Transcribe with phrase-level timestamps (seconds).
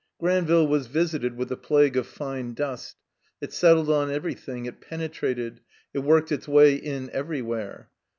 [0.19, 2.95] Granville was visited with a plague of fine dust.
[3.39, 5.61] It settled on everything; it penetrated;
[5.93, 7.85] it worked its way in ever3rwhere.